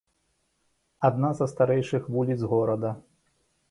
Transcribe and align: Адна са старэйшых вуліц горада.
Адна 1.11 1.31
са 1.41 1.45
старэйшых 1.53 2.03
вуліц 2.17 2.39
горада. 2.51 2.91